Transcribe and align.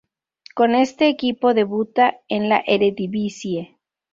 Con 0.55 0.73
este 0.73 1.09
equipo 1.09 1.53
debuta 1.53 2.21
en 2.27 2.49
la 2.49 2.63
Eredivisie. 2.65 3.77